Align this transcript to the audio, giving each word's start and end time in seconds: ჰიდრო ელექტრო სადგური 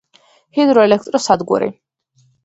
ჰიდრო 0.57 0.85
ელექტრო 0.87 1.21
სადგური 1.25 1.67